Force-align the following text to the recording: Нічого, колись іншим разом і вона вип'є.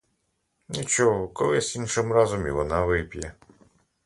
Нічого, 0.69 1.27
колись 1.27 1.75
іншим 1.75 2.11
разом 2.13 2.47
і 2.47 2.51
вона 2.51 2.85
вип'є. 2.85 3.33